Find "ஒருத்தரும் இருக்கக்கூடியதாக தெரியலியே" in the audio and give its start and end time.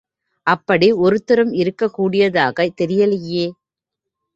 1.01-3.47